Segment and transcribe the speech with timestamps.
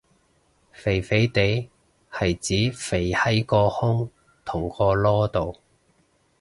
[0.71, 1.69] 肥肥哋
[2.11, 2.35] 係
[2.71, 4.09] 指肥喺個胸
[4.43, 5.57] 同個籮度